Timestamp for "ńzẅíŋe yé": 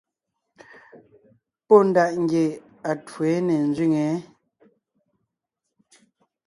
3.69-4.17